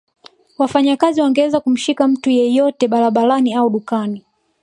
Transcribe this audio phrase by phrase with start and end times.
[0.57, 4.25] Wafanyakazi wangeweza kumshika mtu yeyote barabarani au dukani